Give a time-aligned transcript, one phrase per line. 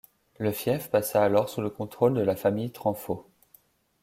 [0.39, 3.27] Le fief passa alors sous le contrôle de la famille Tranfo.